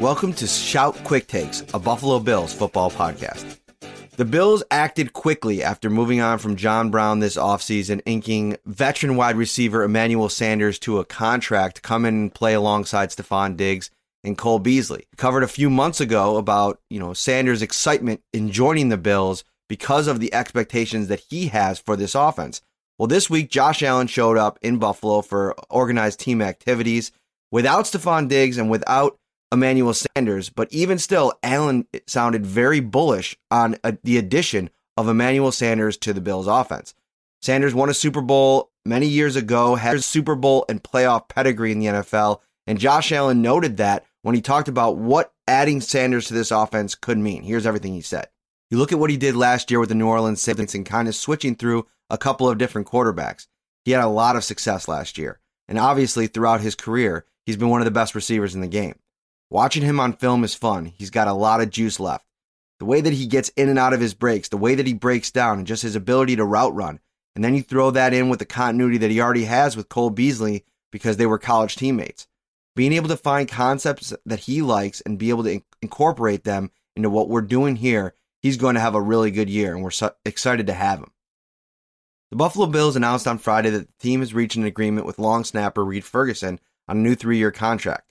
[0.00, 3.58] Welcome to Shout Quick Takes, a Buffalo Bills football podcast.
[4.16, 9.36] The Bills acted quickly after moving on from John Brown this offseason, inking veteran wide
[9.36, 13.90] receiver Emmanuel Sanders to a contract to come and play alongside Stefon Diggs
[14.24, 15.04] and Cole Beasley.
[15.18, 20.06] Covered a few months ago about, you know, Sanders' excitement in joining the Bills because
[20.06, 22.62] of the expectations that he has for this offense.
[22.98, 27.12] Well, this week, Josh Allen showed up in Buffalo for organized team activities
[27.50, 29.18] without Stefon Diggs and without
[29.52, 35.52] Emmanuel Sanders, but even still, Allen sounded very bullish on a, the addition of Emmanuel
[35.52, 36.94] Sanders to the Bills offense.
[37.42, 41.72] Sanders won a Super Bowl many years ago, had a Super Bowl and playoff pedigree
[41.72, 46.26] in the NFL, and Josh Allen noted that when he talked about what adding Sanders
[46.28, 47.42] to this offense could mean.
[47.42, 48.28] Here's everything he said.
[48.70, 51.08] You look at what he did last year with the New Orleans Saints and kind
[51.08, 53.48] of switching through a couple of different quarterbacks.
[53.84, 57.70] He had a lot of success last year, and obviously throughout his career, he's been
[57.70, 58.96] one of the best receivers in the game.
[59.50, 60.86] Watching him on film is fun.
[60.86, 62.24] He's got a lot of juice left.
[62.78, 64.94] The way that he gets in and out of his breaks, the way that he
[64.94, 67.00] breaks down, and just his ability to route run.
[67.34, 70.10] And then you throw that in with the continuity that he already has with Cole
[70.10, 72.28] Beasley because they were college teammates.
[72.76, 77.10] Being able to find concepts that he likes and be able to incorporate them into
[77.10, 80.14] what we're doing here, he's going to have a really good year, and we're so
[80.24, 81.10] excited to have him.
[82.30, 85.42] The Buffalo Bills announced on Friday that the team has reached an agreement with long
[85.42, 88.09] snapper Reid Ferguson on a new three year contract.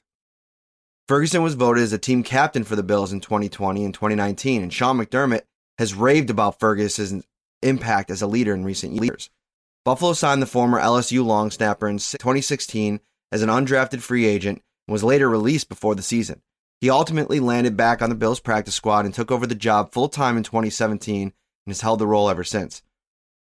[1.09, 4.71] Ferguson was voted as a team captain for the Bills in 2020 and 2019, and
[4.71, 5.41] Sean McDermott
[5.79, 7.25] has raved about Ferguson's
[7.63, 9.31] impact as a leader in recent years.
[9.83, 12.99] Buffalo signed the former LSU long snapper in 2016
[13.31, 16.43] as an undrafted free agent and was later released before the season.
[16.79, 20.09] He ultimately landed back on the Bills practice squad and took over the job full
[20.09, 21.33] time in 2017 and
[21.65, 22.83] has held the role ever since.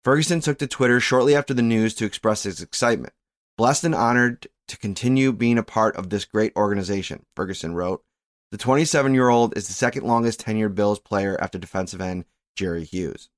[0.04, 3.12] Ferguson took to Twitter shortly after the news to express his excitement.
[3.58, 8.02] Blessed and honored to continue being a part of this great organization, Ferguson wrote.
[8.50, 12.24] The 27 year old is the second longest tenured Bills player after defensive end
[12.56, 13.28] Jerry Hughes.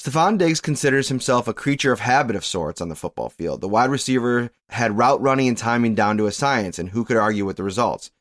[0.00, 3.60] Stefon Diggs considers himself a creature of habit of sorts on the football field.
[3.60, 7.16] The wide receiver had route running and timing down to a science, and who could
[7.16, 8.12] argue with the results?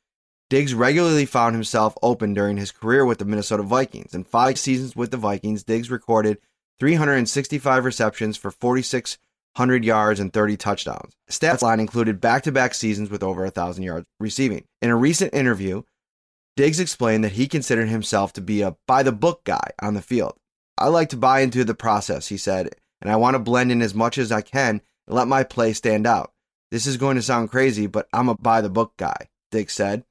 [0.49, 4.16] Diggs regularly found himself open during his career with the Minnesota Vikings.
[4.16, 6.39] In five seasons with the Vikings, Diggs recorded
[6.79, 9.17] 365 receptions for 46
[9.57, 11.13] 100 yards, and 30 touchdowns.
[11.31, 14.66] Stats line included back to back seasons with over 1,000 yards receiving.
[14.84, 15.81] In a recent interview,
[16.56, 20.01] Diggs explained that he considered himself to be a by the book guy on the
[20.01, 20.35] field.
[20.78, 22.69] I like to buy into the process, he said,
[23.01, 25.73] and I want to blend in as much as I can and let my play
[25.73, 26.34] stand out.
[26.69, 30.03] This is going to sound crazy, but I'm a by the book guy, Diggs said.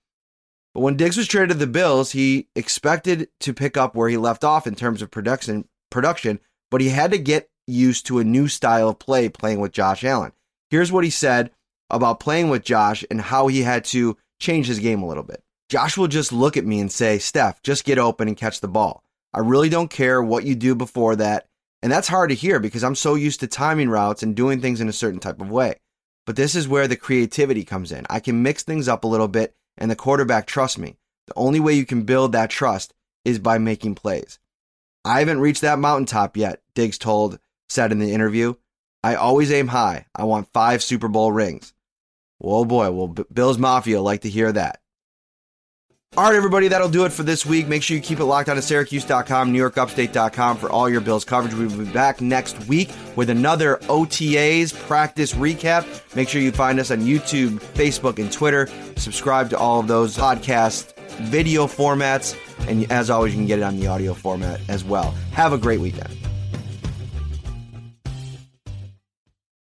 [0.75, 4.17] But when Diggs was traded to the Bills, he expected to pick up where he
[4.17, 6.41] left off in terms of production, production,
[6.71, 10.05] but he had to get used to a new style of play playing with Josh
[10.05, 10.33] Allen.
[10.71, 11.51] Here's what he said
[11.91, 15.43] about playing with Josh and how he had to change his game a little bit.
[15.69, 18.69] Josh will just look at me and say, Steph, just get open and catch the
[18.69, 19.03] ball.
[19.35, 21.47] I really don't care what you do before that.
[21.83, 24.81] And that's hard to hear because I'm so used to timing routes and doing things
[24.81, 25.77] in a certain type of way.
[26.25, 28.07] But this is where the creativity comes in.
[28.09, 30.97] I can mix things up a little bit and the quarterback trusts me.
[31.27, 32.95] The only way you can build that trust
[33.25, 34.39] is by making plays.
[35.05, 37.39] I haven't reached that mountaintop yet, Diggs told
[37.69, 38.55] said in the interview,
[39.03, 40.07] I always aim high.
[40.15, 41.73] I want five Super Bowl rings.
[42.39, 44.81] Well, boy, will B- Bills Mafia like to hear that.
[46.17, 47.69] All right, everybody, that'll do it for this week.
[47.69, 51.53] Make sure you keep it locked on to Syracuse.com, NewYorkUpstate.com for all your Bills coverage.
[51.53, 55.85] We'll be back next week with another OTAs practice recap.
[56.17, 58.67] Make sure you find us on YouTube, Facebook, and Twitter.
[58.97, 62.35] Subscribe to all of those podcast video formats.
[62.67, 65.15] And as always, you can get it on the audio format as well.
[65.33, 66.17] Have a great weekend.